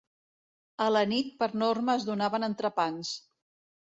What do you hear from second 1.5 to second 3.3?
norma es donaven entrepans.